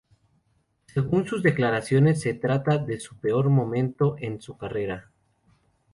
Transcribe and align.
Según 0.87 1.27
sus 1.27 1.43
declaraciones, 1.43 2.21
se 2.21 2.33
trata 2.33 2.79
de 2.79 2.99
"su 2.99 3.17
peor 3.17 3.51
momento 3.51 4.15
en 4.17 4.41
su 4.41 4.57
carrera". 4.57 5.11